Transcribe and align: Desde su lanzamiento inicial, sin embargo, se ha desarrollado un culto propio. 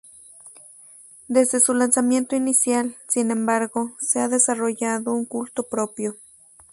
Desde 1.27 1.59
su 1.59 1.75
lanzamiento 1.75 2.35
inicial, 2.35 2.95
sin 3.07 3.29
embargo, 3.29 3.91
se 3.99 4.19
ha 4.19 4.27
desarrollado 4.29 5.13
un 5.13 5.25
culto 5.25 5.61
propio. 5.61 6.17